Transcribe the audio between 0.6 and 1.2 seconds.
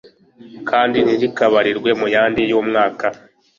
kandi